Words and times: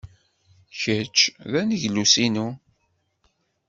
Kečč 0.79 1.17
d 1.51 1.53
aneglus-inu. 1.59 2.47